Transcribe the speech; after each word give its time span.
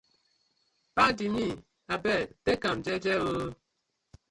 Paadi 0.95 1.27
mi 1.35 1.47
abeg 1.93 2.23
tak 2.45 2.61
am 2.69 2.77
jeje 2.85 3.13
ooo. 3.25 3.45